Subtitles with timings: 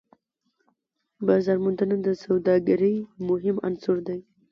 [1.27, 2.95] بازارموندنه د سوداګرۍ
[3.29, 4.19] مهم عنصر دی.